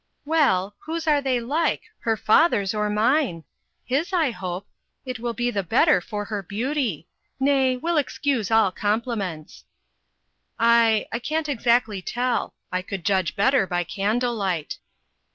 [0.25, 3.43] "Well, whose are they like her father's or mine?
[3.85, 4.65] His, I hope
[5.05, 7.07] it will be the better for her beauty.
[7.39, 9.63] Nay, we'll excuse all compliments."
[10.57, 12.55] "I I can't exactly tell.
[12.71, 14.79] I could judge better by candlelight."